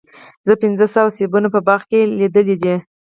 [0.47, 0.85] زه پنځه
[1.17, 2.75] سیبونه په باغ کې لیدلي دي.